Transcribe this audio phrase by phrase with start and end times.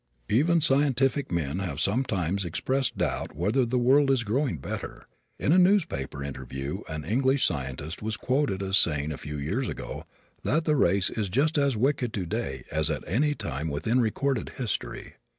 [0.29, 5.05] Even scientific men have sometimes expressed doubt whether the world is growing better.
[5.37, 10.05] In a newspaper interview an English scientist was quoted as saying a few years ago
[10.41, 15.17] that the race is just as wicked today as at any time within recorded history.